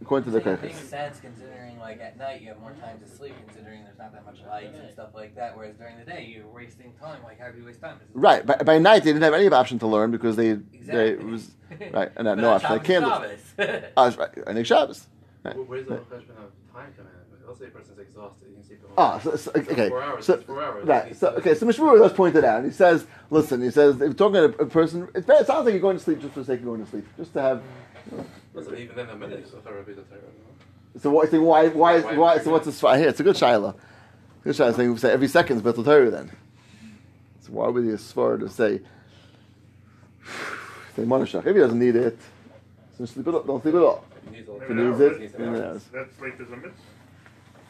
[0.00, 0.56] according to It their
[1.82, 2.00] makes kaiches.
[2.00, 4.24] sense considering like at night you have more time to sleep considering there's not that
[4.24, 5.56] much lights and stuff like that.
[5.56, 7.22] Whereas during the day you're wasting time.
[7.22, 7.96] Like how do you waste time?
[8.02, 8.44] Is- Right.
[8.46, 11.50] By, by night they didn't have any option to learn because they they was
[11.92, 12.70] right and had no on option.
[12.70, 13.40] Like Shabbos, candles.
[13.56, 13.84] Shabbos.
[13.96, 14.30] Ah, that's right.
[14.46, 15.06] Any Shabbos.
[15.44, 15.56] Right.
[15.56, 17.12] Where- Where's the question of time come in?
[17.46, 19.88] Let's say a person's exhausted, you can sleep the whole Ah, so, so, okay.
[19.90, 20.86] Four hours, So, it's four hours.
[20.86, 21.14] right.
[21.14, 21.54] So, okay.
[21.54, 22.64] So Mishmur does point it out.
[22.64, 25.72] He says, "Listen." He says, "If you're talking to a person, it, it sounds like
[25.74, 27.62] you're going to sleep just for the sake of going to sleep, just to have."
[28.54, 30.02] Listen, even then, a minute is a Torah, be the
[31.00, 31.30] Torah, no?
[31.30, 31.68] So why?
[31.68, 31.68] Why?
[31.68, 32.00] Why?
[32.00, 32.80] Why- why so what's this?
[32.80, 33.74] Here, it's a good shaila.
[34.44, 36.10] Good shaila saying we say every second is betel Torah.
[36.10, 36.32] Then,
[37.40, 38.80] so why would the svar to say?
[40.96, 41.46] Say monashach.
[41.46, 42.18] If he doesn't need it,
[42.98, 43.46] so sleep it.
[43.46, 44.04] Don't sleep it all.
[44.30, 45.92] He needs If he needs it, he needs it.
[45.92, 46.72] That's like there's a mitzvah.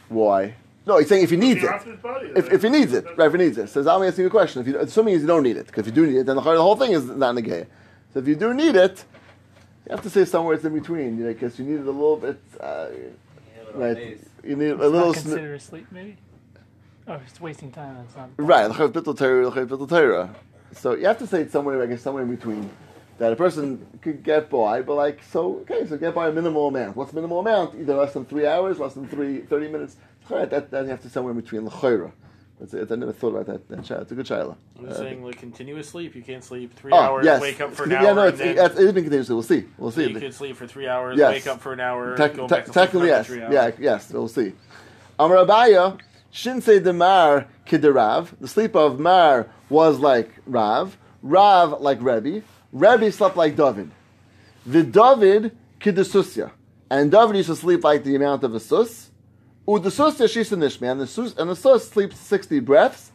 [0.08, 0.54] Why?
[0.84, 2.02] No, he's saying if he needs it.
[2.02, 2.32] body.
[2.34, 3.26] If, if he needs it, right?
[3.26, 4.62] If he needs it, says I'm asking you a question.
[4.62, 6.42] If you, assuming you don't need it, because if you do need it, then the
[6.42, 7.66] whole thing is not negay.
[8.12, 9.04] So if you do need it,
[9.92, 11.18] you have to say somewhere it's in between.
[11.18, 12.40] You know, because you need it a little bit.
[12.58, 12.86] Uh,
[13.74, 14.18] right?
[14.42, 15.08] You need a little.
[15.08, 16.16] not Sn- considered asleep, maybe.
[17.06, 17.96] Oh, it's wasting time.
[17.96, 18.30] That's not.
[18.38, 18.70] right?
[18.70, 20.34] l'chav bittul Torah, l'chav bittul Torah.
[20.72, 22.70] So you have to say it somewhere, I guess, somewhere in between.
[23.18, 26.68] That a person could get by, but like, so, okay, so get by a minimal
[26.68, 26.96] amount.
[26.96, 27.78] What's minimal amount?
[27.78, 29.96] Either less than three hours, less than three, 30 minutes.
[30.30, 31.66] Right, that, that you have to somewhere in between.
[31.66, 32.12] L'chayra.
[32.62, 32.92] That's it.
[32.92, 33.68] I never thought about that.
[33.70, 34.02] that child.
[34.02, 34.54] It's a good child.
[34.78, 36.14] I'm just uh, saying, like continuous sleep.
[36.14, 37.40] You can't sleep three Oh, hours, yes.
[37.40, 38.02] wake up for an hour.
[38.04, 39.34] yeah, no, and it's, then it's, it's been continuously.
[39.34, 39.64] We'll see.
[39.78, 40.08] We'll see.
[40.08, 41.32] you could sleep for three hours, Yes.
[41.32, 43.28] wake up for an hour, Tec- go back to technically, yes.
[43.28, 44.52] Yeah, yes, we'll see.
[45.18, 45.98] Um, Amar Abaya,
[46.32, 48.28] Shinsei Demar Kidirav.
[48.40, 50.96] The sleep of Mar was like Rav.
[51.20, 52.42] Rav like Rebbe.
[52.70, 53.90] Rebbe slept like David.
[54.66, 56.52] The David Kidesusya.
[56.90, 59.10] And David used to sleep like the amount of a sus.
[59.66, 63.12] And the sus, and the sus sleeps 60 breaths.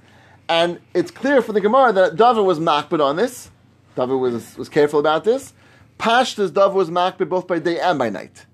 [0.49, 3.51] And it's clear from the Gemara that David was makbid on this.
[3.95, 5.53] David was, was careful about this.
[5.99, 8.45] Pashtas David was makbid both by day and by night.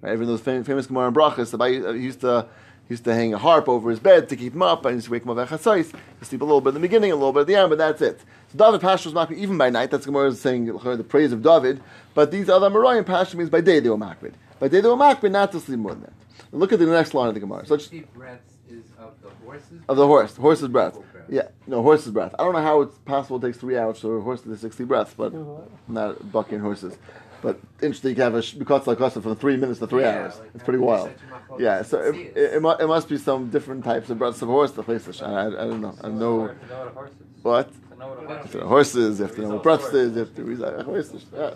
[0.00, 0.14] Right?
[0.14, 2.48] Even those famous, famous Gemara and Brachas, uh, he used to
[2.88, 4.96] he used to hang a harp over his bed to keep him up, and he
[4.98, 5.92] used to wake him up at Chasais.
[6.20, 7.78] He sleep a little bit in the beginning, a little bit at the end, but
[7.78, 8.20] that's it.
[8.52, 9.90] So David Pasha was makbid even by night.
[9.90, 11.82] That's Gemara saying the praise of David.
[12.14, 14.34] But these other Marayan Pasha means by day they were makbid.
[14.60, 16.12] By day they were makbid, not to sleep more than that.
[16.52, 17.66] Look at the next line of the Gemara.
[17.66, 19.80] So it's- Sixty breaths is of the horses.
[19.88, 20.94] of the horse, horse's breath.
[21.12, 21.24] Breath.
[21.28, 22.34] Yeah, no, horse's breath.
[22.38, 24.56] I don't know how it's possible it takes three hours for a horse to do
[24.56, 25.92] 60 breaths, but mm-hmm.
[25.92, 26.96] not bucking horses.
[27.42, 30.02] But interesting, you can have a sh- because like us from three minutes to three
[30.02, 30.38] Yeah, hours.
[30.40, 31.08] like It's pretty wild.
[31.08, 32.54] said to my father, Yeah, so it, it, it.
[32.80, 35.20] it, must be some different types of breaths of horse to place this.
[35.22, 35.94] I, I, I don't know.
[36.02, 37.44] I know to know what a horse is.
[37.44, 37.72] what.
[37.90, 40.18] To know what a horse So horses, you have to know what breaths is, you
[40.20, 41.26] have to read like horses.
[41.32, 41.50] Yeah.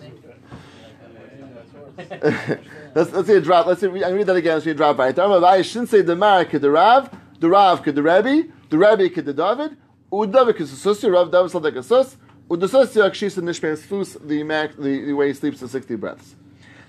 [2.94, 3.66] Let's let's see a drop.
[3.66, 4.04] Let's see.
[4.04, 4.54] I read that again.
[4.54, 5.12] Let's see a drop by.
[5.12, 9.08] Dharma Abai shouldn't say the Mar the Rav, the Rav kid the Rebbe, the Rebbe
[9.08, 9.76] kid the David,
[10.12, 12.16] Udavid kid the Susi, Rav David slept like a sus,
[12.48, 16.34] Udasusi akshis and nishmas fus the mac the, the way he sleeps to sixty breaths.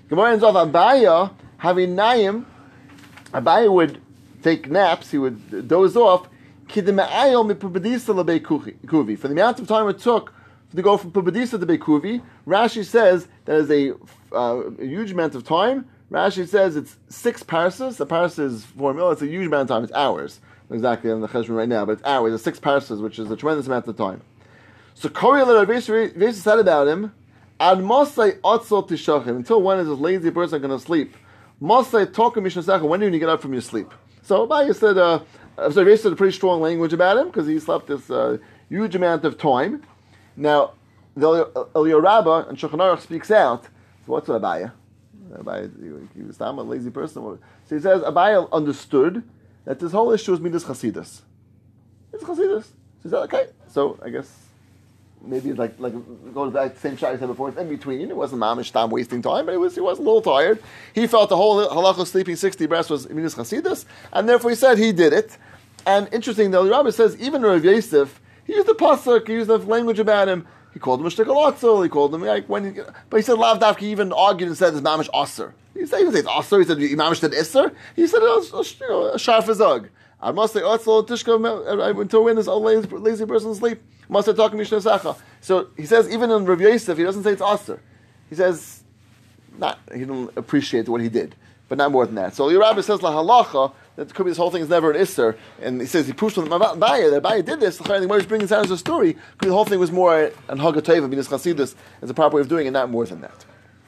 [0.08, 2.46] Gemara ends off Abaya having Naim.
[3.32, 4.00] Abaya would
[4.42, 5.10] take naps.
[5.10, 6.28] He would doze off.
[6.68, 7.10] For the amount
[9.60, 10.32] of time it took
[10.74, 13.92] to go from Pubadisa to Bekuvi, Rashi says that is a,
[14.34, 15.88] uh, a huge amount of time.
[16.10, 17.98] Rashi says it's six parsas.
[18.00, 19.10] A parsa is four mil.
[19.10, 19.84] It's a huge amount of time.
[19.84, 20.40] It's hours.
[20.70, 22.34] Exactly on the cheshbon right now, but it's hours.
[22.34, 24.22] It's six parsas, which is a tremendous amount of time.
[24.94, 27.12] So Kori Rabbi said about him,
[27.60, 29.36] Ad Mosai Otzol Tishachim.
[29.36, 31.16] Until when is this lazy person going to sleep?
[31.60, 32.82] Mosai Tokum Mishnasach.
[32.82, 33.92] When do you get up from your sleep?
[34.22, 35.20] So Abaya said, uh,
[35.70, 38.94] so Rabbi said a pretty strong language about him because he slept this uh, huge
[38.94, 39.82] amount of time.
[40.36, 40.72] Now,
[41.16, 43.68] the Eliyah Rabbah and Shulchan speaks out.
[44.04, 44.72] So what's Abaya?
[45.32, 45.70] Abaye,
[46.14, 47.22] he, was a lazy person.
[47.22, 47.38] So
[47.68, 49.22] he says Abaye understood
[49.64, 51.20] that this whole issue is midas chasidus.
[52.12, 52.64] It's chasidus.
[52.64, 52.68] So
[53.02, 53.46] he said, okay.
[53.68, 54.30] So I guess
[55.24, 55.94] maybe it's like like
[56.34, 57.48] goes back same shot I said before.
[57.48, 58.10] It's in between.
[58.10, 60.62] It wasn't mamish time wasting time, but it was he was a little tired.
[60.94, 64.78] He felt the whole halacha sleeping sixty breaths was midas chasidus, and therefore he said
[64.78, 65.36] he did it.
[65.86, 69.58] And interesting, the Rabbi says even Rav Yosef, he used the pasuk, he used the
[69.58, 70.46] language about him.
[70.72, 71.82] He called him a shtikalotzel.
[71.82, 73.80] He called him like when, he, but he said lav dafki.
[73.80, 75.54] He even argued and said it's mamish aser.
[75.74, 76.58] He said he didn't say it's aser.
[76.58, 77.72] He said mamish said iser.
[77.94, 79.88] He said it was you know, a sharf azug.
[80.20, 83.54] I must say oh, otzel tishka uh, uh, until when this old lazy, lazy person
[83.54, 83.82] sleep.
[84.08, 85.16] Must have talking mishnah sacha.
[85.40, 87.80] So he says even in Rav Yosef, he doesn't say it's aser.
[88.28, 88.82] He says
[89.58, 89.78] not.
[89.92, 91.34] He didn't appreciate what he did,
[91.68, 92.34] but not more than that.
[92.34, 94.96] So your rabbi says la halacha that could be this whole thing is never an
[94.96, 97.76] isser, and he says he proves from Abaye that Abaye did this.
[97.76, 101.08] The he's bringing down as a story because the whole thing was more an hagatayva
[101.08, 103.44] minas chasidus as a proper way of doing it, not more than that.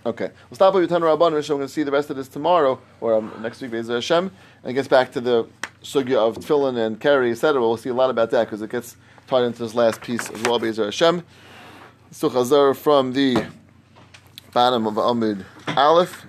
[0.06, 2.28] Okay, we'll stop with Tanur Rabban, so we're going to see the rest of this
[2.28, 4.30] tomorrow or um, next week, Bezer Hashem,
[4.62, 5.48] and it gets back to the
[5.82, 7.58] sugya of tefillin and carry, etc.
[7.58, 10.42] We'll see a lot about that because it gets tied into this last piece as
[10.42, 11.22] well, Bezer Hashem.
[12.12, 13.46] Suchazar from the
[14.52, 16.26] bottom of Amid Aleph.